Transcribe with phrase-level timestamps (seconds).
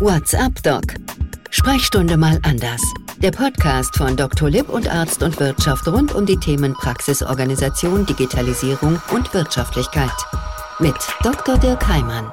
[0.00, 0.82] What's up, Doc?
[1.50, 2.82] Sprechstunde mal anders.
[3.18, 4.50] Der Podcast von Dr.
[4.50, 10.10] Lipp und Arzt und Wirtschaft rund um die Themen Praxisorganisation, Digitalisierung und Wirtschaftlichkeit.
[10.80, 11.58] Mit Dr.
[11.58, 12.32] Dirk Heimann.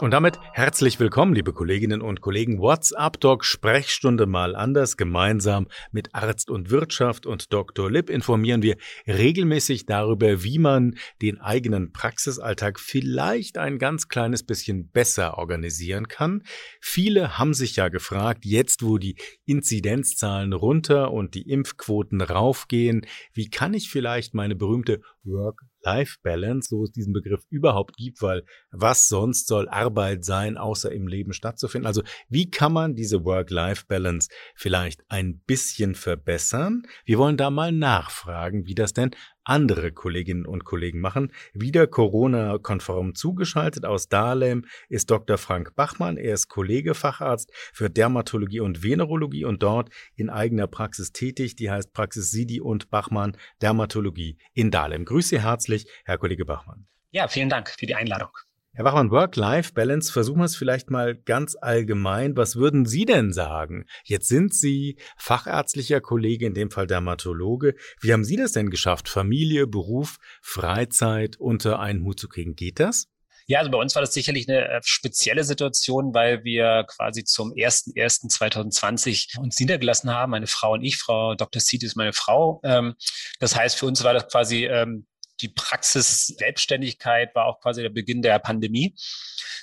[0.00, 2.58] Und damit herzlich willkommen, liebe Kolleginnen und Kollegen.
[2.58, 4.96] WhatsApp Doc Sprechstunde mal anders.
[4.96, 7.90] Gemeinsam mit Arzt und Wirtschaft und Dr.
[7.90, 14.88] Lipp informieren wir regelmäßig darüber, wie man den eigenen Praxisalltag vielleicht ein ganz kleines bisschen
[14.88, 16.44] besser organisieren kann.
[16.80, 23.50] Viele haben sich ja gefragt, jetzt wo die Inzidenzzahlen runter und die Impfquoten raufgehen, wie
[23.50, 29.08] kann ich vielleicht meine berühmte Work Life-Balance, so es diesen Begriff überhaupt gibt, weil was
[29.08, 31.86] sonst soll Arbeit sein, außer im Leben stattzufinden?
[31.86, 36.82] Also wie kann man diese Work-Life-Balance vielleicht ein bisschen verbessern?
[37.04, 39.10] Wir wollen da mal nachfragen, wie das denn
[39.44, 41.32] andere Kolleginnen und Kollegen machen.
[41.52, 45.38] Wieder Corona-konform zugeschaltet aus Dahlem ist Dr.
[45.38, 46.16] Frank Bachmann.
[46.16, 51.56] Er ist Kollege Facharzt für Dermatologie und Venerologie und dort in eigener Praxis tätig.
[51.56, 55.04] Die heißt Praxis Sidi und Bachmann Dermatologie in Dahlem.
[55.04, 56.86] Grüße herzlich, Herr Kollege Bachmann.
[57.10, 58.30] Ja, vielen Dank für die Einladung.
[58.72, 62.36] Herr Wachmann, Work-Life-Balance, versuchen wir es vielleicht mal ganz allgemein.
[62.36, 63.84] Was würden Sie denn sagen?
[64.04, 67.74] Jetzt sind Sie fachärztlicher Kollege, in dem Fall Dermatologe.
[68.00, 72.54] Wie haben Sie das denn geschafft, Familie, Beruf, Freizeit unter einen Hut zu kriegen?
[72.54, 73.08] Geht das?
[73.50, 77.50] Ja, also bei uns war das sicherlich eine äh, spezielle Situation, weil wir quasi zum
[77.50, 80.96] 01.01.2020 uns niedergelassen haben, meine Frau und ich.
[80.96, 81.60] Frau Dr.
[81.60, 82.60] Seed ist meine Frau.
[82.62, 82.94] Ähm,
[83.40, 85.08] das heißt, für uns war das quasi ähm,
[85.40, 88.94] die Praxis Selbstständigkeit war auch quasi der Beginn der Pandemie.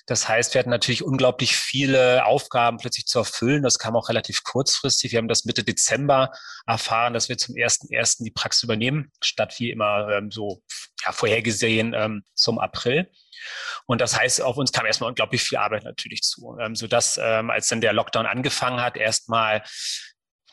[0.06, 3.62] Das heißt, wir hatten natürlich unglaublich viele Aufgaben plötzlich zu erfüllen.
[3.62, 5.12] Das kam auch relativ kurzfristig.
[5.12, 6.32] Wir haben das Mitte Dezember
[6.66, 10.64] erfahren, dass wir zum ersten ersten die Praxis übernehmen, statt wie immer ähm, so
[11.04, 13.12] ja, vorhergesehen ähm, zum April.
[13.86, 17.50] Und das heißt, auf uns kam erstmal unglaublich viel Arbeit natürlich zu, ähm, sodass ähm,
[17.50, 19.64] als dann der Lockdown angefangen hat, erstmal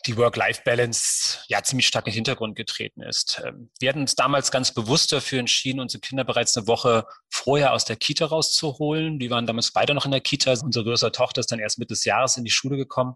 [0.07, 3.43] die Work-Life-Balance ja ziemlich stark in den Hintergrund getreten ist.
[3.45, 7.73] Ähm, wir hatten uns damals ganz bewusst dafür entschieden, unsere Kinder bereits eine Woche vorher
[7.73, 9.19] aus der Kita rauszuholen.
[9.19, 10.53] Die waren damals beide noch in der Kita.
[10.63, 13.15] Unsere größere Tochter ist dann erst Mitte des Jahres in die Schule gekommen.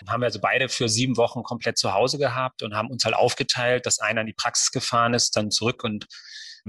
[0.00, 3.04] Dann haben wir also beide für sieben Wochen komplett zu Hause gehabt und haben uns
[3.04, 6.06] halt aufgeteilt, dass einer in die Praxis gefahren ist, dann zurück und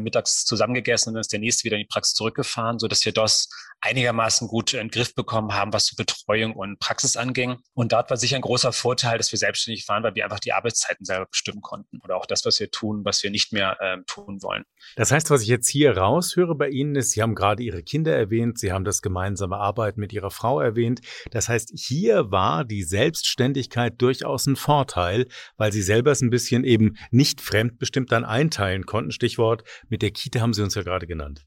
[0.04, 3.14] mittags zusammengegessen und dann ist der nächste wieder in die Praxis zurückgefahren, so dass wir
[3.14, 3.50] das
[3.82, 7.58] einigermaßen gut in den Griff bekommen haben, was so Betreuung und Praxis anging.
[7.74, 10.54] Und dort war sicher ein großer Vorteil, dass wir selbstständig waren, weil wir einfach die
[10.54, 14.04] Arbeitszeiten selber bestimmen konnten oder auch das, was wir tun, was wir nicht mehr ähm,
[14.06, 14.64] tun wollen.
[14.96, 18.16] Das heißt, was ich jetzt hier raushöre bei Ihnen ist, Sie haben gerade Ihre Kinder
[18.16, 21.02] erwähnt, Sie haben das gemeinsame Arbeiten mit Ihrer Frau erwähnt.
[21.32, 25.28] Das heißt, hier war die Selbstständigkeit durchaus ein Vorteil,
[25.58, 29.12] weil Sie selber es ein bisschen eben nicht fremdbestimmt dann einteilen konnten.
[29.12, 31.46] Stichwort, mit der Kita haben Sie uns ja gerade genannt.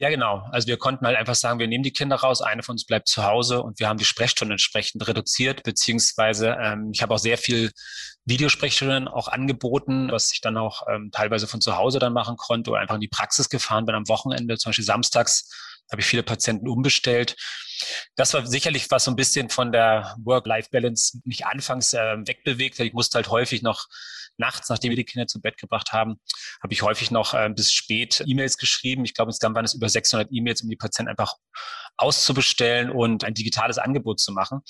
[0.00, 0.48] Ja, genau.
[0.50, 3.06] Also wir konnten halt einfach sagen, wir nehmen die Kinder raus, eine von uns bleibt
[3.06, 7.36] zu Hause und wir haben die Sprechstunden entsprechend reduziert, beziehungsweise ähm, ich habe auch sehr
[7.36, 7.70] viel
[8.24, 12.70] Videosprechstunden auch angeboten, was ich dann auch ähm, teilweise von zu Hause dann machen konnte
[12.70, 16.22] oder einfach in die Praxis gefahren bin am Wochenende, zum Beispiel samstags habe ich viele
[16.22, 17.36] Patienten umbestellt.
[18.16, 22.86] Das war sicherlich was so ein bisschen von der Work-Life-Balance mich anfangs äh, wegbewegt, weil
[22.86, 23.86] ich musste halt häufig noch
[24.40, 26.18] nachts, nachdem wir die Kinder zu Bett gebracht haben,
[26.62, 29.04] habe ich häufig noch äh, bis spät E-Mails geschrieben.
[29.04, 31.34] Ich glaube, insgesamt waren es über 600 E-Mails, um die Patienten einfach
[31.96, 34.60] auszubestellen und ein digitales Angebot zu machen.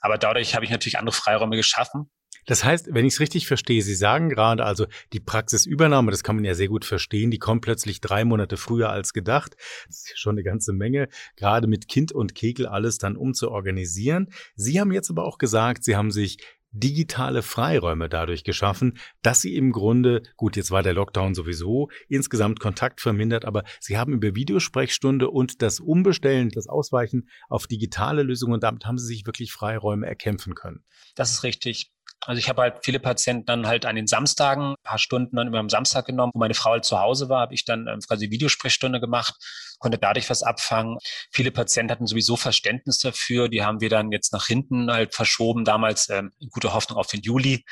[0.00, 2.10] Aber dadurch habe ich natürlich andere Freiräume geschaffen.
[2.46, 6.36] Das heißt, wenn ich es richtig verstehe, Sie sagen gerade also, die Praxisübernahme, das kann
[6.36, 9.56] man ja sehr gut verstehen, die kommt plötzlich drei Monate früher als gedacht.
[9.86, 14.30] Das ist schon eine ganze Menge, gerade mit Kind und Kegel alles dann umzuorganisieren.
[14.56, 16.38] Sie haben jetzt aber auch gesagt, Sie haben sich
[16.72, 22.60] digitale Freiräume dadurch geschaffen, dass sie im Grunde, gut, jetzt war der Lockdown sowieso, insgesamt
[22.60, 28.54] Kontakt vermindert, aber sie haben über Videosprechstunde und das Umbestellen, das Ausweichen auf digitale Lösungen
[28.54, 30.84] und damit haben sie sich wirklich Freiräume erkämpfen können.
[31.16, 31.90] Das ist richtig.
[32.26, 35.58] Also ich habe halt viele Patienten dann halt an den Samstagen, paar Stunden dann immer
[35.58, 38.30] am Samstag genommen, wo meine Frau halt zu Hause war, habe ich dann ähm, quasi
[38.30, 39.34] Videosprechstunde gemacht,
[39.78, 40.98] konnte dadurch was abfangen.
[41.32, 45.64] Viele Patienten hatten sowieso Verständnis dafür, die haben wir dann jetzt nach hinten halt verschoben,
[45.64, 47.64] damals ähm, in guter Hoffnung auf den Juli.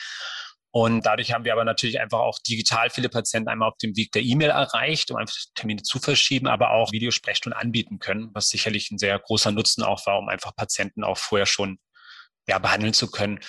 [0.71, 4.13] Und dadurch haben wir aber natürlich einfach auch digital viele Patienten einmal auf dem Weg
[4.13, 8.91] der E-Mail erreicht, um einfach Termine zu verschieben, aber auch Videosprechstunden anbieten können, was sicherlich
[8.91, 11.79] ein sehr großer Nutzen auch war, um einfach Patienten auch vorher schon
[12.47, 13.41] ja, behandeln zu können.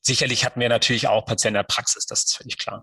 [0.00, 2.82] Sicherlich hatten wir natürlich auch Patienten in der Praxis, das ist völlig klar.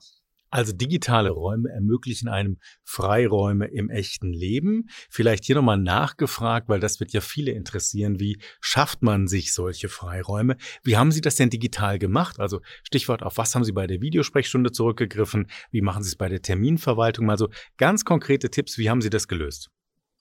[0.55, 4.85] Also digitale Räume ermöglichen einem Freiräume im echten Leben.
[5.09, 8.21] Vielleicht hier nochmal nachgefragt, weil das wird ja viele interessieren.
[8.21, 10.55] Wie schafft man sich solche Freiräume?
[10.81, 12.39] Wie haben Sie das denn digital gemacht?
[12.39, 15.47] Also Stichwort, auf was haben Sie bei der Videosprechstunde zurückgegriffen?
[15.71, 17.29] Wie machen Sie es bei der Terminverwaltung?
[17.29, 19.71] Also ganz konkrete Tipps, wie haben Sie das gelöst?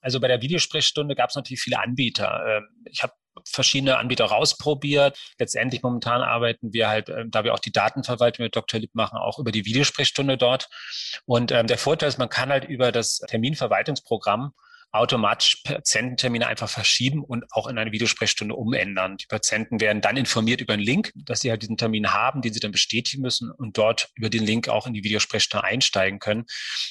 [0.01, 2.43] Also bei der Videosprechstunde gab es natürlich viele Anbieter.
[2.45, 5.17] Ähm, ich habe verschiedene Anbieter rausprobiert.
[5.39, 8.79] Letztendlich momentan arbeiten wir halt, äh, da wir auch die Datenverwaltung mit Dr.
[8.79, 10.69] Lipp machen, auch über die Videosprechstunde dort.
[11.25, 14.53] Und ähm, der Vorteil ist, man kann halt über das Terminverwaltungsprogramm
[14.95, 19.17] automatisch Patiententermine einfach verschieben und auch in eine Videosprechstunde umändern.
[19.17, 22.53] Die Patienten werden dann informiert über einen Link, dass sie halt diesen Termin haben, den
[22.53, 26.45] sie dann bestätigen müssen und dort über den Link auch in die Videosprechstunde einsteigen können.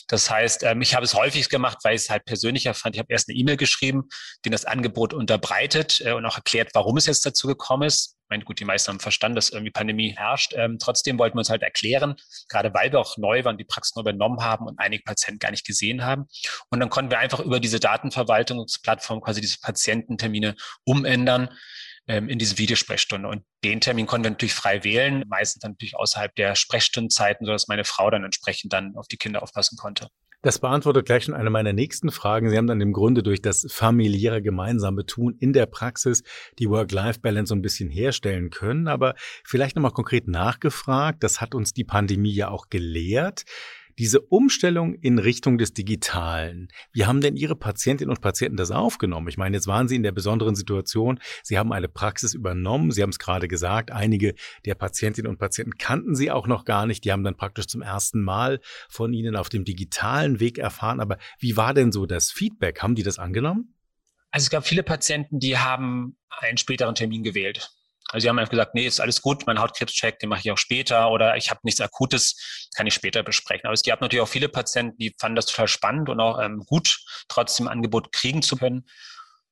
[0.08, 2.96] Das heißt, ähm, ich habe es häufig gemacht, weil ich es halt persönlicher fand.
[2.96, 4.04] Ich habe erst eine E-Mail geschrieben,
[4.44, 8.44] die das Angebot unterbreitet äh, und auch erklärt, warum es jetzt dazu gekommen ist meine,
[8.44, 10.54] gut, die meisten haben verstanden, dass irgendwie Pandemie herrscht.
[10.56, 12.16] Ähm, trotzdem wollten wir uns halt erklären,
[12.48, 15.50] gerade weil wir auch neu waren, die Praxis neu übernommen haben und einige Patienten gar
[15.50, 16.26] nicht gesehen haben.
[16.70, 21.48] Und dann konnten wir einfach über diese Datenverwaltungsplattform quasi diese Patiententermine umändern
[22.08, 23.28] ähm, in diese Videosprechstunde.
[23.28, 27.68] Und den Termin konnten wir natürlich frei wählen, meistens dann natürlich außerhalb der Sprechstundenzeiten, sodass
[27.68, 30.08] meine Frau dann entsprechend dann auf die Kinder aufpassen konnte.
[30.44, 32.50] Das beantwortet gleich schon eine meiner nächsten Fragen.
[32.50, 36.22] Sie haben dann im Grunde durch das familiäre gemeinsame Tun in der Praxis
[36.58, 38.86] die Work-Life-Balance so ein bisschen herstellen können.
[38.86, 43.46] Aber vielleicht nochmal konkret nachgefragt, das hat uns die Pandemie ja auch gelehrt.
[43.98, 49.28] Diese Umstellung in Richtung des Digitalen, wie haben denn Ihre Patientinnen und Patienten das aufgenommen?
[49.28, 53.02] Ich meine, jetzt waren Sie in der besonderen Situation, Sie haben eine Praxis übernommen, Sie
[53.02, 57.04] haben es gerade gesagt, einige der Patientinnen und Patienten kannten Sie auch noch gar nicht,
[57.04, 61.00] die haben dann praktisch zum ersten Mal von Ihnen auf dem digitalen Weg erfahren.
[61.00, 62.82] Aber wie war denn so das Feedback?
[62.82, 63.74] Haben die das angenommen?
[64.30, 67.70] Also es gab viele Patienten, die haben einen späteren Termin gewählt.
[68.14, 70.56] Also sie haben einfach gesagt, nee, ist alles gut, mein Hautkrebscheck, den mache ich auch
[70.56, 73.66] später oder ich habe nichts Akutes, kann ich später besprechen.
[73.66, 76.62] Aber es gab natürlich auch viele Patienten, die fanden das total spannend und auch ähm,
[76.64, 78.86] gut, trotzdem Angebot kriegen zu können,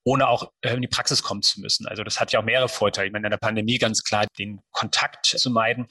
[0.05, 1.88] ohne auch äh, in die Praxis kommen zu müssen.
[1.88, 3.09] Also das hat ja auch mehrere Vorteile.
[3.09, 5.88] Ich meine, in der Pandemie ganz klar den Kontakt zu meiden.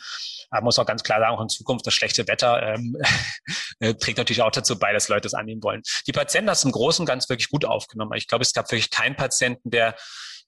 [0.49, 2.95] Aber man muss auch ganz klar sagen, auch in Zukunft das schlechte Wetter ähm,
[3.81, 5.81] äh, trägt natürlich auch dazu bei, dass Leute es annehmen wollen.
[6.07, 8.13] Die Patienten haben es im Großen und Ganzen wirklich gut aufgenommen.
[8.15, 9.93] Ich glaube, es gab wirklich keinen Patienten, der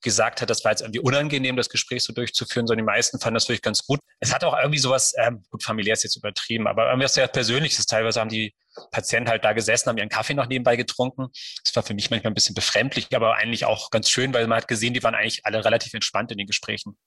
[0.04, 3.36] gesagt hat, das war jetzt irgendwie unangenehm, das Gespräch so durchzuführen, sondern die meisten fanden
[3.36, 4.00] das wirklich ganz gut.
[4.20, 7.28] Es hat auch irgendwie sowas, ähm, gut, familiär ist jetzt übertrieben, aber irgendwie was sehr
[7.28, 7.86] Persönliches.
[7.86, 8.54] Teilweise haben die
[8.92, 11.28] Patienten halt da gesessen, haben ihren Kaffee noch nebenbei getrunken.
[11.64, 14.58] Das war für mich manchmal ein bisschen befremdlich, aber eigentlich auch ganz schön, weil man
[14.58, 16.98] hat gesehen, die waren eigentlich alle relativ entspannt in den Gesprächen.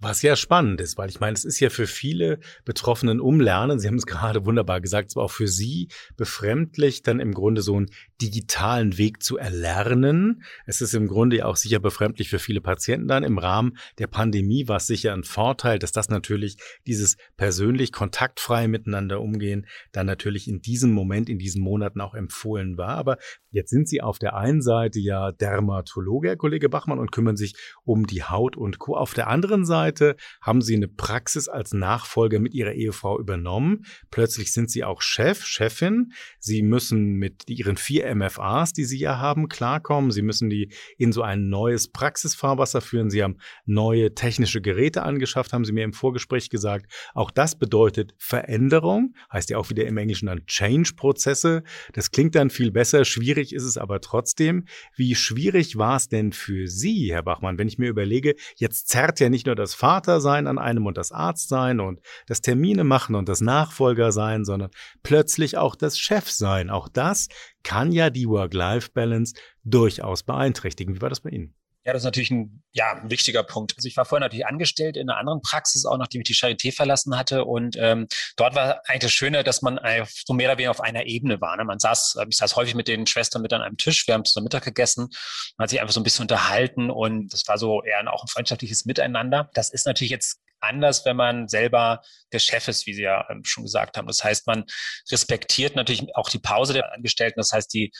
[0.00, 3.88] Was ja spannend ist, weil ich meine, es ist ja für viele Betroffenen umlernen, Sie
[3.88, 7.90] haben es gerade wunderbar gesagt, zwar auch für Sie befremdlich, dann im Grunde so einen
[8.22, 10.44] digitalen Weg zu erlernen.
[10.66, 13.24] Es ist im Grunde ja auch sicher befremdlich für viele Patienten dann.
[13.24, 18.68] Im Rahmen der Pandemie war es sicher ein Vorteil, dass das natürlich dieses persönlich kontaktfrei
[18.68, 22.96] miteinander umgehen dann natürlich in diesem Moment, in diesen Monaten auch empfohlen war.
[22.96, 23.16] Aber
[23.50, 27.54] jetzt sind Sie auf der einen Seite ja Dermatologe, Herr Kollege Bachmann, und kümmern sich
[27.84, 28.96] um die Haut und Co.
[28.96, 33.84] Auf der anderen Seite Seite haben sie eine Praxis als Nachfolger mit ihrer Ehefrau übernommen.
[34.10, 36.12] Plötzlich sind sie auch Chef, Chefin.
[36.38, 40.10] Sie müssen mit ihren vier MFAs, die sie ja haben, klarkommen.
[40.10, 43.10] Sie müssen die in so ein neues Praxisfahrwasser führen.
[43.10, 46.92] Sie haben neue technische Geräte angeschafft, haben sie mir im Vorgespräch gesagt.
[47.14, 51.62] Auch das bedeutet Veränderung, heißt ja auch wieder im Englischen dann Change-Prozesse.
[51.94, 53.04] Das klingt dann viel besser.
[53.04, 54.64] Schwierig ist es aber trotzdem.
[54.96, 59.20] Wie schwierig war es denn für Sie, Herr Bachmann, wenn ich mir überlege, jetzt zerrt
[59.20, 62.82] ja nicht nur das Vater sein an einem und das Arzt sein und das Termine
[62.82, 64.70] machen und das Nachfolger sein, sondern
[65.04, 66.68] plötzlich auch das Chef sein.
[66.68, 67.28] Auch das
[67.62, 70.96] kann ja die Work-Life-Balance durchaus beeinträchtigen.
[70.96, 71.54] Wie war das bei Ihnen?
[71.88, 73.72] Ja, das ist natürlich ein, ja, ein wichtiger Punkt.
[73.78, 76.70] Also ich war vorher natürlich angestellt in einer anderen Praxis, auch nachdem ich die Charité
[76.70, 77.46] verlassen hatte.
[77.46, 81.06] Und ähm, dort war eigentlich das Schöne, dass man so mehr oder weniger auf einer
[81.06, 81.56] Ebene war.
[81.56, 81.64] Ne?
[81.64, 84.44] Man saß, ich saß häufig mit den Schwestern mit an einem Tisch, wir haben zusammen
[84.44, 85.08] Mittag gegessen,
[85.56, 88.28] man hat sich einfach so ein bisschen unterhalten und das war so eher auch ein
[88.28, 89.48] freundschaftliches Miteinander.
[89.54, 92.00] Das ist natürlich jetzt anders, wenn man selber
[92.32, 94.06] der Chef ist, wie Sie ja ähm, schon gesagt haben.
[94.06, 94.64] Das heißt, man
[95.10, 97.40] respektiert natürlich auch die Pause der Angestellten.
[97.40, 97.92] Das heißt, die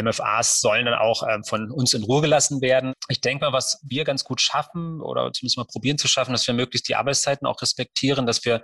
[0.00, 2.94] MFAs sollen dann auch ähm, von uns in Ruhe gelassen werden.
[3.08, 6.46] Ich denke mal, was wir ganz gut schaffen oder zumindest mal probieren zu schaffen, dass
[6.46, 8.62] wir möglichst die Arbeitszeiten auch respektieren, dass wir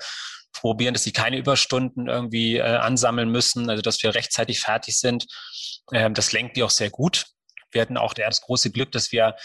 [0.52, 5.26] probieren, dass sie keine Überstunden irgendwie äh, ansammeln müssen, also dass wir rechtzeitig fertig sind.
[5.92, 7.26] Ähm, das lenkt die auch sehr gut.
[7.70, 9.36] Wir hatten auch das große Glück, dass wir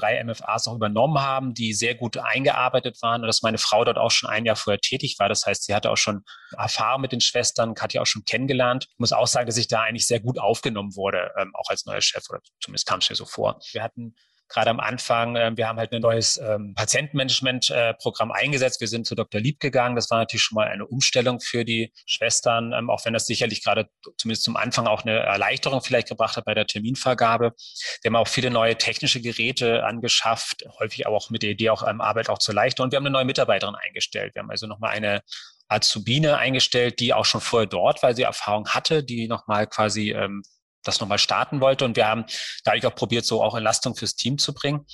[0.00, 3.98] drei MFAs auch übernommen haben, die sehr gut eingearbeitet waren und dass meine Frau dort
[3.98, 5.28] auch schon ein Jahr vorher tätig war.
[5.28, 6.24] Das heißt, sie hatte auch schon
[6.56, 8.86] Erfahrung mit den Schwestern, hat ja auch schon kennengelernt.
[8.90, 11.86] Ich muss auch sagen, dass ich da eigentlich sehr gut aufgenommen wurde, ähm, auch als
[11.86, 13.60] neuer Chef oder zumindest kam es mir so vor.
[13.72, 14.14] Wir hatten
[14.50, 18.80] gerade am Anfang, äh, wir haben halt ein neues ähm, Patientenmanagement-Programm äh, eingesetzt.
[18.80, 19.40] Wir sind zu Dr.
[19.40, 19.96] Lieb gegangen.
[19.96, 23.64] Das war natürlich schon mal eine Umstellung für die Schwestern, ähm, auch wenn das sicherlich
[23.64, 23.88] gerade
[24.18, 27.54] zumindest zum Anfang auch eine Erleichterung vielleicht gebracht hat bei der Terminvergabe.
[28.02, 32.00] Wir haben auch viele neue technische Geräte angeschafft, häufig auch mit der Idee, auch ähm,
[32.00, 32.84] Arbeit auch zu erleichtern.
[32.84, 34.34] Und wir haben eine neue Mitarbeiterin eingestellt.
[34.34, 35.22] Wir haben also nochmal eine
[35.68, 40.42] Azubine eingestellt, die auch schon vorher dort, weil sie Erfahrung hatte, die nochmal quasi ähm,
[40.82, 41.84] das nochmal starten wollte.
[41.84, 42.24] Und wir haben
[42.64, 44.86] dadurch auch probiert, so auch Entlastung fürs Team zu bringen.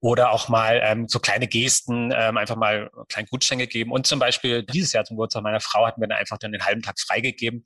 [0.00, 3.90] oder auch mal ähm, so kleine Gesten, ähm, einfach mal einen kleinen Gutschein gegeben.
[3.90, 6.64] Und zum Beispiel dieses Jahr zum Geburtstag meiner Frau hatten wir dann einfach dann den
[6.64, 7.64] halben Tag freigegeben,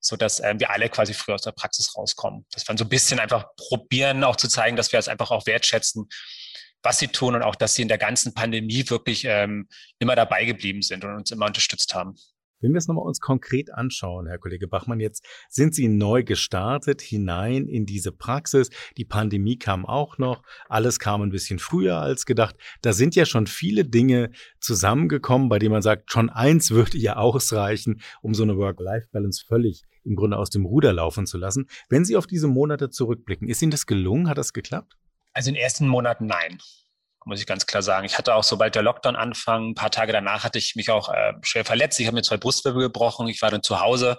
[0.00, 2.46] so dass ähm, wir alle quasi früh aus der Praxis rauskommen.
[2.52, 5.46] Das war so ein bisschen einfach probieren, auch zu zeigen, dass wir es einfach auch
[5.46, 6.08] wertschätzen,
[6.84, 10.44] was sie tun und auch, dass sie in der ganzen Pandemie wirklich ähm, immer dabei
[10.44, 12.14] geblieben sind und uns immer unterstützt haben.
[12.62, 17.02] Wenn wir es nochmal uns konkret anschauen, Herr Kollege Bachmann, jetzt sind Sie neu gestartet
[17.02, 18.70] hinein in diese Praxis.
[18.96, 20.44] Die Pandemie kam auch noch.
[20.68, 22.56] Alles kam ein bisschen früher als gedacht.
[22.80, 27.16] Da sind ja schon viele Dinge zusammengekommen, bei denen man sagt, schon eins würde ja
[27.16, 31.66] ausreichen, um so eine Work-Life-Balance völlig im Grunde aus dem Ruder laufen zu lassen.
[31.88, 34.28] Wenn Sie auf diese Monate zurückblicken, ist Ihnen das gelungen?
[34.28, 34.96] Hat das geklappt?
[35.32, 36.58] Also in den ersten Monaten nein
[37.24, 38.04] muss ich ganz klar sagen.
[38.04, 41.08] Ich hatte auch, sobald der Lockdown anfing, ein paar Tage danach hatte ich mich auch
[41.08, 41.98] äh, schwer verletzt.
[42.00, 43.28] Ich habe mir zwei Brustwirbel gebrochen.
[43.28, 44.16] Ich war dann zu Hause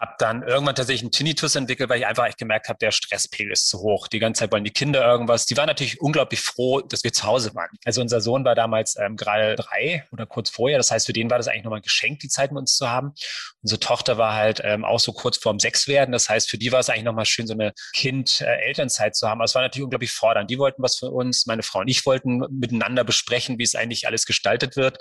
[0.00, 3.52] habe dann irgendwann tatsächlich einen Tinnitus entwickelt, weil ich einfach echt gemerkt habe, der Stresspegel
[3.52, 4.06] ist zu hoch.
[4.08, 5.46] Die ganze Zeit wollen die Kinder irgendwas.
[5.46, 7.70] Die waren natürlich unglaublich froh, dass wir zu Hause waren.
[7.84, 10.78] Also unser Sohn war damals ähm, gerade drei oder kurz vorher.
[10.78, 12.88] Das heißt, für den war das eigentlich nochmal ein Geschenk, die Zeit mit uns zu
[12.88, 13.12] haben.
[13.62, 16.12] Unsere Tochter war halt ähm, auch so kurz vorm sechs werden.
[16.12, 19.38] Das heißt, für die war es eigentlich nochmal schön, so eine Kind-Elternzeit zu haben.
[19.38, 20.50] Aber es war natürlich unglaublich fordernd.
[20.50, 21.46] Die wollten was für uns.
[21.46, 24.98] Meine Frau und ich wollten miteinander besprechen, wie es eigentlich alles gestaltet wird.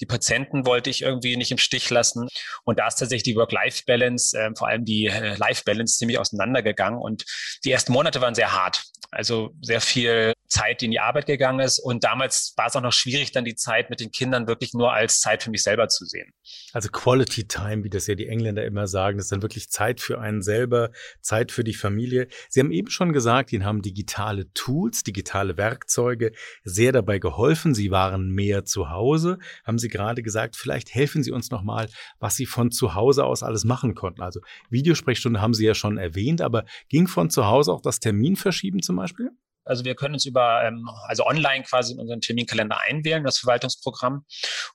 [0.00, 2.28] Die Patienten wollte ich irgendwie nicht im Stich lassen.
[2.64, 6.98] Und da ist tatsächlich die Work-Life-Balance, äh, vor allem die äh, Life-Balance ziemlich auseinandergegangen.
[6.98, 7.24] Und
[7.64, 8.84] die ersten Monate waren sehr hart.
[9.10, 11.78] Also sehr viel Zeit, die in die Arbeit gegangen ist.
[11.78, 14.92] Und damals war es auch noch schwierig, dann die Zeit mit den Kindern wirklich nur
[14.92, 16.32] als Zeit für mich selber zu sehen.
[16.72, 20.00] Also Quality Time, wie das ja die Engländer immer sagen, das ist dann wirklich Zeit
[20.00, 20.90] für einen selber,
[21.22, 22.28] Zeit für die Familie.
[22.48, 26.32] Sie haben eben schon gesagt, Ihnen haben digitale Tools, digitale Werkzeuge
[26.64, 27.74] sehr dabei geholfen.
[27.74, 29.38] Sie waren mehr zu Hause.
[29.64, 31.88] Haben Sie gerade gesagt, vielleicht helfen Sie uns nochmal,
[32.18, 34.22] was Sie von zu Hause aus alles machen konnten.
[34.22, 38.82] Also Videosprechstunde haben Sie ja schon erwähnt, aber ging von zu Hause auch das Terminverschieben
[38.82, 39.30] zum Beispiel?
[39.70, 44.24] Also wir können uns über, ähm, also online quasi in unseren Terminkalender einwählen, das Verwaltungsprogramm,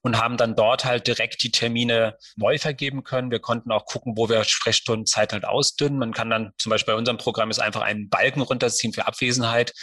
[0.01, 3.29] und haben dann dort halt direkt die Termine neu vergeben können.
[3.29, 5.99] Wir konnten auch gucken, wo wir Sprechstundenzeit halt ausdünnen.
[5.99, 9.73] Man kann dann zum Beispiel bei unserem Programm ist einfach einen Balken runterziehen für Abwesenheit.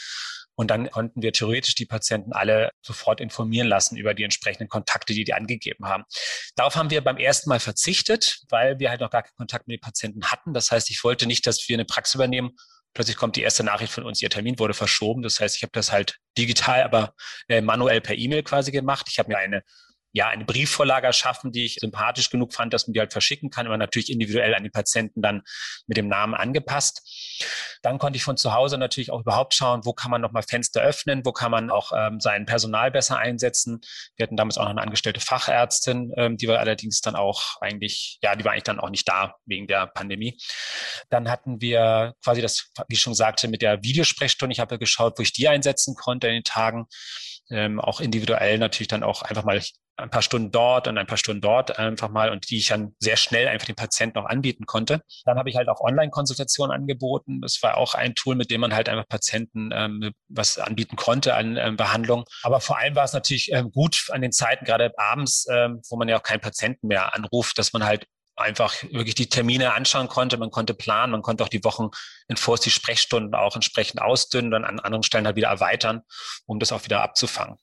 [0.55, 5.15] Und dann konnten wir theoretisch die Patienten alle sofort informieren lassen über die entsprechenden Kontakte,
[5.15, 6.05] die die angegeben haben.
[6.57, 9.79] Darauf haben wir beim ersten Mal verzichtet, weil wir halt noch gar keinen Kontakt mit
[9.79, 10.53] den Patienten hatten.
[10.53, 12.51] Das heißt, ich wollte nicht, dass wir eine Praxis übernehmen
[12.95, 15.23] plötzlich kommt die erste Nachricht von uns, ihr Termin wurde verschoben.
[15.23, 17.15] Das heißt, ich habe das halt digital, aber
[17.49, 19.07] äh, manuell per E-Mail quasi gemacht.
[19.11, 19.63] Ich habe mir eine
[20.13, 23.67] ja, eine Briefvorlage erschaffen, die ich sympathisch genug fand, dass man die halt verschicken kann,
[23.67, 25.43] aber natürlich individuell an die Patienten dann
[25.87, 27.03] mit dem Namen angepasst.
[27.83, 30.83] Dann konnte ich von zu Hause natürlich auch überhaupt schauen, wo kann man nochmal Fenster
[30.83, 33.81] öffnen, wo kann man auch ähm, sein Personal besser einsetzen.
[34.17, 38.19] Wir hatten damals auch noch eine angestellte Fachärztin, ähm, die war allerdings dann auch eigentlich,
[38.23, 40.39] ja, die war eigentlich dann auch nicht da wegen der Pandemie.
[41.09, 44.53] Dann hatten wir quasi das, wie ich schon sagte, mit der Videosprechstunde.
[44.53, 46.87] Ich habe geschaut, wo ich die einsetzen konnte in den Tagen
[47.51, 49.61] ähm, auch individuell natürlich dann auch einfach mal
[49.97, 52.95] ein paar Stunden dort und ein paar Stunden dort einfach mal und die ich dann
[52.99, 55.03] sehr schnell einfach den Patienten auch anbieten konnte.
[55.25, 57.41] Dann habe ich halt auch Online-Konsultationen angeboten.
[57.41, 61.35] Das war auch ein Tool, mit dem man halt einfach Patienten ähm, was anbieten konnte
[61.35, 62.25] an ähm, Behandlung.
[62.43, 65.97] Aber vor allem war es natürlich ähm, gut an den Zeiten, gerade abends, ähm, wo
[65.97, 70.09] man ja auch keinen Patienten mehr anruft, dass man halt einfach wirklich die Termine anschauen
[70.09, 70.39] konnte.
[70.39, 71.91] Man konnte planen, man konnte auch die Wochen
[72.29, 76.03] in Forst die Sprechstunden auch entsprechend ausdünnen und an anderen Stellen halt wieder erweitern,
[76.47, 77.57] um das auch wieder abzufangen.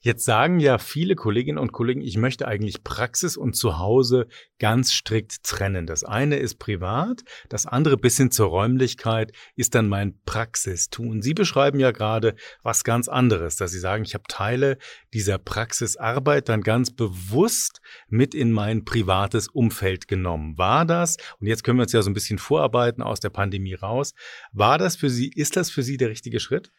[0.00, 4.28] Jetzt sagen ja viele Kolleginnen und Kollegen, ich möchte eigentlich Praxis und Zuhause
[4.60, 5.86] ganz strikt trennen.
[5.86, 11.20] Das eine ist privat, das andere bis hin zur Räumlichkeit ist dann mein Praxistun.
[11.20, 14.78] Sie beschreiben ja gerade was ganz anderes, dass Sie sagen, ich habe Teile
[15.12, 20.56] dieser Praxisarbeit dann ganz bewusst mit in mein privates Umfeld genommen.
[20.56, 23.74] War das, und jetzt können wir uns ja so ein bisschen vorarbeiten aus der Pandemie
[23.74, 24.14] raus,
[24.52, 26.70] war das für Sie, ist das für Sie der richtige Schritt?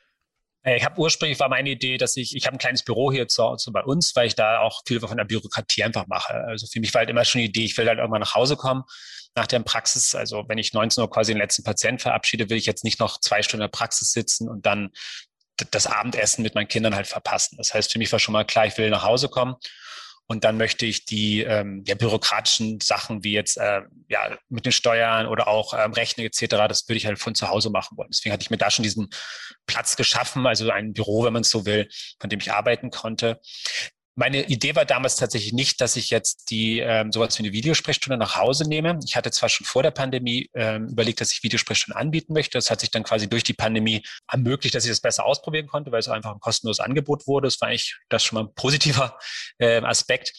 [0.63, 3.27] Äh, ich habe ursprünglich war meine Idee, dass ich, ich habe ein kleines Büro hier
[3.27, 6.33] zu Hause bei uns, weil ich da auch viel von der Bürokratie einfach mache.
[6.33, 8.55] Also für mich war halt immer schon die Idee, ich will halt irgendwann nach Hause
[8.55, 8.83] kommen
[9.35, 10.15] nach der Praxis.
[10.15, 13.19] Also wenn ich 19 Uhr quasi den letzten Patienten verabschiede, will ich jetzt nicht noch
[13.19, 14.91] zwei Stunden in der Praxis sitzen und dann
[15.71, 17.57] das Abendessen mit meinen Kindern halt verpassen.
[17.57, 19.55] Das heißt, für mich war schon mal klar, ich will nach Hause kommen.
[20.31, 24.71] Und dann möchte ich die ähm, ja, bürokratischen Sachen wie jetzt äh, ja, mit den
[24.71, 28.11] Steuern oder auch ähm, Rechnen etc., das würde ich halt von zu Hause machen wollen.
[28.11, 29.09] Deswegen hatte ich mir da schon diesen
[29.65, 33.41] Platz geschaffen, also ein Büro, wenn man es so will, von dem ich arbeiten konnte.
[34.19, 38.17] Meine Idee war damals tatsächlich nicht, dass ich jetzt die ähm, sowas wie eine Videosprechstunde
[38.17, 38.99] nach Hause nehme.
[39.05, 42.57] Ich hatte zwar schon vor der Pandemie ähm, überlegt, dass ich Videosprechstunden anbieten möchte.
[42.57, 45.93] Das hat sich dann quasi durch die Pandemie ermöglicht, dass ich das besser ausprobieren konnte,
[45.93, 47.47] weil es einfach ein kostenloses Angebot wurde.
[47.47, 49.17] Das war eigentlich das schon mal ein positiver
[49.57, 50.33] äh, Aspekt.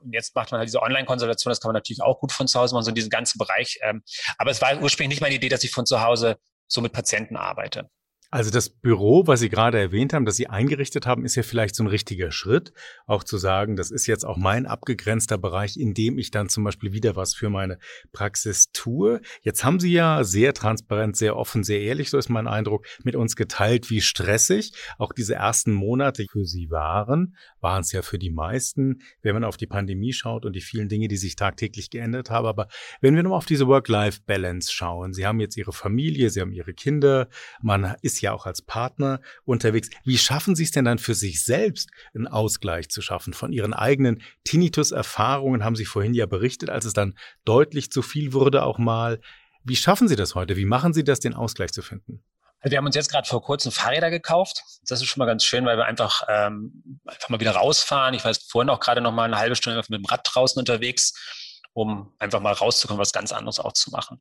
[0.00, 2.58] Und jetzt macht man halt diese Online-Konsultation, das kann man natürlich auch gut von zu
[2.58, 3.78] Hause machen, so in diesem ganzen Bereich.
[3.82, 4.02] Ähm,
[4.38, 7.36] aber es war ursprünglich nicht meine Idee, dass ich von zu Hause so mit Patienten
[7.36, 7.90] arbeite.
[8.32, 11.74] Also das Büro, was Sie gerade erwähnt haben, das Sie eingerichtet haben, ist ja vielleicht
[11.74, 12.72] so ein richtiger Schritt,
[13.06, 16.64] auch zu sagen, das ist jetzt auch mein abgegrenzter Bereich, in dem ich dann zum
[16.64, 17.76] Beispiel wieder was für meine
[18.10, 19.20] Praxis tue.
[19.42, 23.16] Jetzt haben Sie ja sehr transparent, sehr offen, sehr ehrlich, so ist mein Eindruck, mit
[23.16, 27.36] uns geteilt, wie stressig auch diese ersten Monate für Sie waren.
[27.60, 30.88] Waren es ja für die meisten, wenn man auf die Pandemie schaut und die vielen
[30.88, 32.46] Dinge, die sich tagtäglich geändert haben.
[32.46, 32.68] Aber
[33.02, 36.72] wenn wir nochmal auf diese Work-Life-Balance schauen, Sie haben jetzt Ihre Familie, Sie haben Ihre
[36.72, 37.28] Kinder,
[37.60, 39.90] man ist ja auch als Partner unterwegs.
[40.04, 43.34] Wie schaffen Sie es denn dann für sich selbst, einen Ausgleich zu schaffen?
[43.34, 47.14] Von Ihren eigenen Tinnitus-Erfahrungen haben Sie vorhin ja berichtet, als es dann
[47.44, 49.20] deutlich zu viel wurde auch mal.
[49.64, 50.56] Wie schaffen Sie das heute?
[50.56, 52.24] Wie machen Sie das, den Ausgleich zu finden?
[52.60, 54.62] Also wir haben uns jetzt gerade vor kurzem Fahrräder gekauft.
[54.86, 58.14] Das ist schon mal ganz schön, weil wir einfach ähm, einfach mal wieder rausfahren.
[58.14, 61.12] Ich war vorhin auch gerade noch mal eine halbe Stunde mit dem Rad draußen unterwegs
[61.74, 64.20] um einfach mal rauszukommen, was ganz anderes auch zu machen.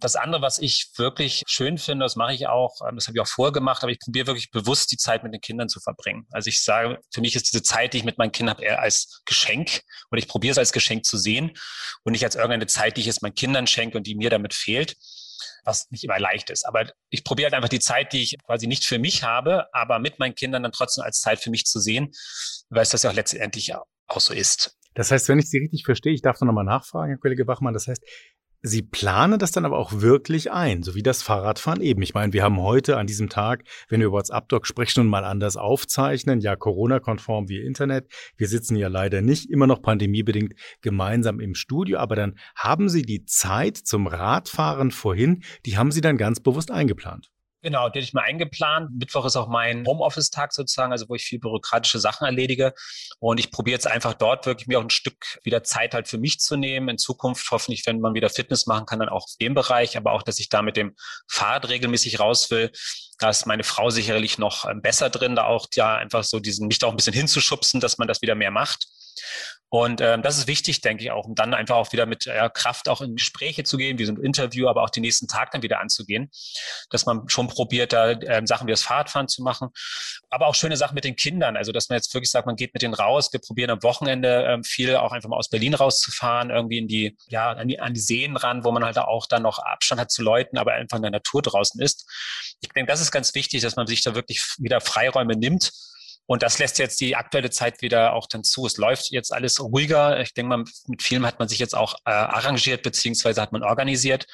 [0.00, 3.22] Das andere, was ich wirklich schön finde, das mache ich auch, ähm, das habe ich
[3.22, 6.26] auch vorher gemacht, aber ich probiere wirklich bewusst die Zeit mit den Kindern zu verbringen.
[6.32, 8.80] Also ich sage, für mich ist diese Zeit, die ich mit meinen Kindern habe, eher
[8.80, 11.52] als Geschenk und ich probiere es als Geschenk zu sehen
[12.04, 14.54] und nicht als irgendeine Zeit, die ich jetzt meinen Kindern schenke und die mir damit
[14.54, 14.96] fehlt
[15.64, 16.66] was nicht immer leicht ist.
[16.66, 19.98] Aber ich probiere halt einfach die Zeit, die ich quasi nicht für mich habe, aber
[19.98, 22.12] mit meinen Kindern dann trotzdem als Zeit für mich zu sehen,
[22.68, 24.76] weil es das ja auch letztendlich auch so ist.
[24.94, 27.74] Das heißt, wenn ich Sie richtig verstehe, ich darf noch mal nachfragen, Herr Kollege Bachmann,
[27.74, 28.02] das heißt,
[28.66, 32.00] Sie planen das dann aber auch wirklich ein, so wie das Fahrradfahren eben.
[32.00, 36.40] Ich meine, wir haben heute an diesem Tag, wenn wir WhatsApp-Doc Sprechstunden mal anders aufzeichnen,
[36.40, 38.10] ja Corona-konform wie Internet.
[38.38, 43.02] Wir sitzen ja leider nicht immer noch pandemiebedingt gemeinsam im Studio, aber dann haben Sie
[43.02, 47.33] die Zeit zum Radfahren vorhin, die haben Sie dann ganz bewusst eingeplant.
[47.64, 48.90] Genau, den ich mal eingeplant.
[48.92, 52.74] Mittwoch ist auch mein Homeoffice-Tag sozusagen, also wo ich viel bürokratische Sachen erledige.
[53.20, 56.18] Und ich probiere jetzt einfach dort wirklich mir auch ein Stück wieder Zeit halt für
[56.18, 56.90] mich zu nehmen.
[56.90, 60.12] In Zukunft hoffentlich, wenn man wieder Fitness machen kann, dann auch in dem Bereich, aber
[60.12, 60.94] auch, dass ich da mit dem
[61.26, 62.70] Fahrrad regelmäßig raus will.
[63.18, 66.68] Da ist meine Frau sicherlich noch ähm, besser drin, da auch ja einfach so diesen,
[66.68, 68.88] mich da auch ein bisschen hinzuschubsen, dass man das wieder mehr macht.
[69.74, 72.48] Und ähm, das ist wichtig, denke ich auch, um dann einfach auch wieder mit äh,
[72.54, 75.50] Kraft auch in Gespräche zu gehen, wie so ein Interview, aber auch den nächsten Tag
[75.50, 76.30] dann wieder anzugehen,
[76.90, 79.70] dass man schon probiert, da ähm, Sachen wie das Fahrradfahren zu machen,
[80.30, 82.72] aber auch schöne Sachen mit den Kindern, also dass man jetzt wirklich sagt, man geht
[82.72, 86.50] mit denen raus, wir probieren am Wochenende ähm, viel auch einfach mal aus Berlin rauszufahren,
[86.50, 89.42] irgendwie in die, ja, an die, an die Seen ran, wo man halt auch dann
[89.42, 92.08] noch Abstand hat zu Leuten, aber einfach in der Natur draußen ist.
[92.60, 95.72] Ich denke, das ist ganz wichtig, dass man sich da wirklich wieder Freiräume nimmt,
[96.26, 98.64] und das lässt jetzt die aktuelle Zeit wieder auch dann zu.
[98.66, 100.20] Es läuft jetzt alles ruhiger.
[100.20, 103.62] Ich denke mal, mit vielen hat man sich jetzt auch äh, arrangiert, beziehungsweise hat man
[103.62, 104.26] organisiert,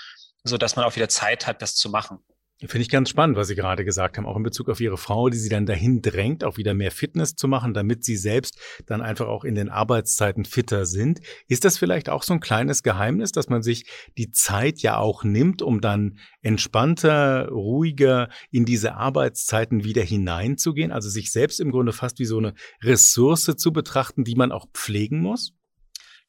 [0.44, 2.18] so dass man auch wieder Zeit hat, das zu machen.
[2.66, 5.30] Finde ich ganz spannend, was Sie gerade gesagt haben, auch in Bezug auf Ihre Frau,
[5.30, 9.00] die Sie dann dahin drängt, auch wieder mehr Fitness zu machen, damit Sie selbst dann
[9.00, 11.20] einfach auch in den Arbeitszeiten fitter sind.
[11.48, 13.86] Ist das vielleicht auch so ein kleines Geheimnis, dass man sich
[14.18, 20.92] die Zeit ja auch nimmt, um dann entspannter, ruhiger in diese Arbeitszeiten wieder hineinzugehen?
[20.92, 24.66] Also sich selbst im Grunde fast wie so eine Ressource zu betrachten, die man auch
[24.74, 25.54] pflegen muss?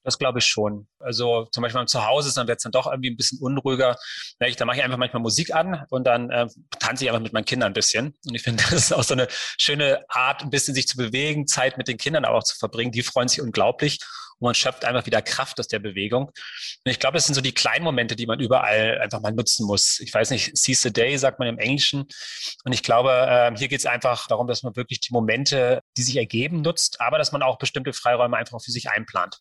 [0.04, 0.88] Das glaube ich schon.
[1.00, 3.18] Also zum Beispiel, wenn man zu Hause ist, dann wird es dann doch irgendwie ein
[3.18, 3.96] bisschen unruhiger.
[4.40, 6.48] Da mache ich einfach manchmal Musik an und dann äh,
[6.80, 8.16] tanze ich einfach mit meinen Kindern ein bisschen.
[8.26, 11.48] Und ich finde, das ist auch so eine schöne Art, ein bisschen sich zu bewegen,
[11.48, 12.92] Zeit mit den Kindern aber auch zu verbringen.
[12.92, 14.00] Die freuen sich unglaublich
[14.40, 16.26] und man schöpft einfach wieder Kraft aus der Bewegung.
[16.26, 19.68] Und ich glaube, das sind so die kleinen Momente, die man überall einfach mal nutzen
[19.68, 20.00] muss.
[20.00, 22.08] Ich weiß nicht, seize the day, sagt man im Englischen.
[22.64, 26.02] Und ich glaube, äh, hier geht es einfach darum, dass man wirklich die Momente, die
[26.02, 29.38] sich ergeben, nutzt, aber dass man auch bestimmte Freiräume einfach für sich einplant.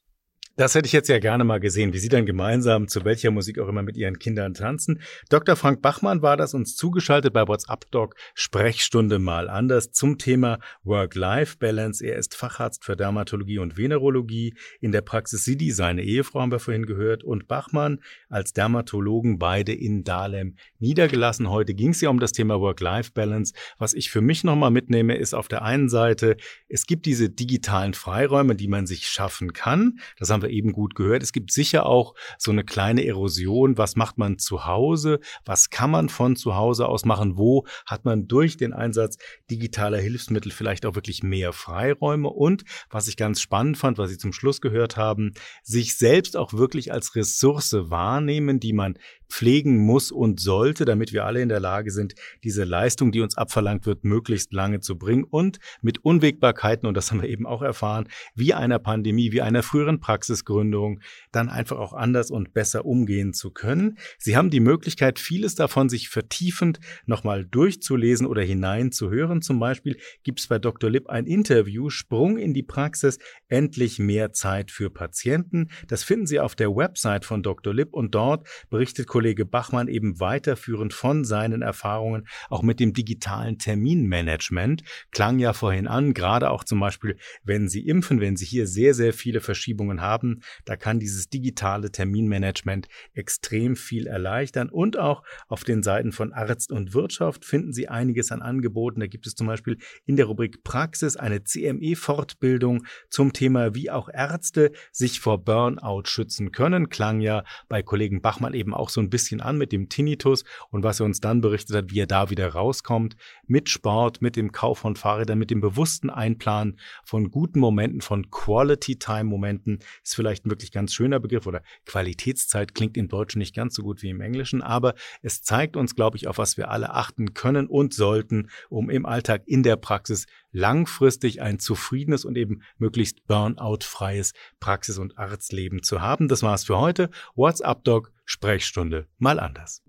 [0.61, 3.59] Das hätte ich jetzt ja gerne mal gesehen, wie Sie dann gemeinsam zu welcher Musik
[3.59, 5.01] auch immer mit Ihren Kindern tanzen.
[5.31, 5.57] Dr.
[5.57, 12.05] Frank Bachmann war das uns zugeschaltet bei WhatsApp Doc Sprechstunde mal anders zum Thema Work-Life-Balance.
[12.05, 15.71] Er ist Facharzt für Dermatologie und Venerologie in der Praxis Sidi.
[15.71, 21.49] Seine Ehefrau haben wir vorhin gehört und Bachmann als Dermatologen beide in Dahlem niedergelassen.
[21.49, 23.55] Heute ging es ja um das Thema Work-Life-Balance.
[23.79, 26.37] Was ich für mich nochmal mitnehme, ist auf der einen Seite,
[26.69, 30.01] es gibt diese digitalen Freiräume, die man sich schaffen kann.
[30.19, 31.23] Das haben wir eben gut gehört.
[31.23, 33.79] Es gibt sicher auch so eine kleine Erosion.
[33.79, 35.21] Was macht man zu Hause?
[35.45, 37.37] Was kann man von zu Hause aus machen?
[37.37, 39.17] Wo hat man durch den Einsatz
[39.51, 42.29] digitaler Hilfsmittel vielleicht auch wirklich mehr Freiräume?
[42.29, 45.33] Und was ich ganz spannend fand, was Sie zum Schluss gehört haben,
[45.63, 48.99] sich selbst auch wirklich als Ressource wahrnehmen, die man
[49.31, 53.37] pflegen muss und sollte, damit wir alle in der Lage sind, diese Leistung, die uns
[53.37, 57.63] abverlangt wird, möglichst lange zu bringen und mit Unwägbarkeiten, und das haben wir eben auch
[57.63, 61.01] erfahren, wie einer Pandemie, wie einer früheren Praxis Praxisgründung
[61.33, 63.99] dann einfach auch anders und besser umgehen zu können.
[64.19, 69.43] Sie haben die Möglichkeit, vieles davon sich vertiefend nochmal durchzulesen oder hineinzuhören.
[69.43, 70.91] Zum Beispiel gibt es bei Dr.
[70.91, 75.69] Lipp ein Interview, Sprung in die Praxis, endlich mehr Zeit für Patienten.
[75.89, 77.75] Das finden Sie auf der Website von Dr.
[77.75, 83.59] Lipp und dort berichtet Kollege Bachmann eben weiterführend von seinen Erfahrungen auch mit dem digitalen
[83.59, 84.83] Terminmanagement.
[85.11, 88.95] Klang ja vorhin an, gerade auch zum Beispiel, wenn Sie impfen, wenn Sie hier sehr,
[88.95, 90.20] sehr viele Verschiebungen haben,
[90.65, 94.69] da kann dieses digitale Terminmanagement extrem viel erleichtern.
[94.69, 99.01] Und auch auf den Seiten von Arzt und Wirtschaft finden Sie einiges an Angeboten.
[99.01, 104.09] Da gibt es zum Beispiel in der Rubrik Praxis eine CME-Fortbildung zum Thema, wie auch
[104.13, 106.89] Ärzte sich vor Burnout schützen können.
[106.89, 110.83] Klang ja bei Kollegen Bachmann eben auch so ein bisschen an mit dem Tinnitus und
[110.83, 114.53] was er uns dann berichtet hat, wie er da wieder rauskommt mit Sport, mit dem
[114.53, 120.17] Kauf von Fahrrädern, mit dem bewussten Einplanen von guten Momenten, von Quality Time Momenten ist
[120.17, 124.03] vielleicht ein wirklich ganz schöner Begriff oder Qualitätszeit klingt im Deutschen nicht ganz so gut
[124.03, 127.67] wie im Englischen, aber es zeigt uns, glaube ich, auf was wir alle achten können
[127.69, 134.33] und sollten, um im Alltag in der Praxis langfristig ein zufriedenes und eben möglichst burnout-freies
[134.59, 136.27] Praxis- und Arztleben zu haben.
[136.29, 137.11] Das war's für heute.
[137.37, 139.83] WhatsApp Doc Sprechstunde mal anders.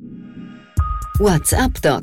[1.18, 2.02] WhatsApp Doc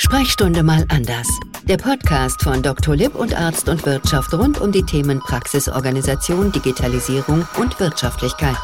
[0.00, 1.26] Sprechstunde mal anders.
[1.64, 2.94] Der Podcast von Dr.
[2.94, 8.56] Lipp und Arzt und Wirtschaft rund um die Themen Praxisorganisation, Digitalisierung und Wirtschaftlichkeit.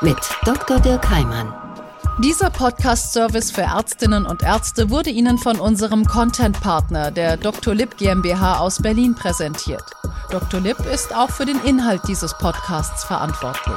[0.00, 0.80] Mit Dr.
[0.80, 1.54] Dirk Heimann.
[2.18, 7.72] Dieser Podcast-Service für Ärztinnen und Ärzte wurde Ihnen von unserem Content-Partner, der Dr.
[7.72, 9.84] Lipp GmbH aus Berlin, präsentiert.
[10.30, 10.58] Dr.
[10.58, 13.76] Lipp ist auch für den Inhalt dieses Podcasts verantwortlich.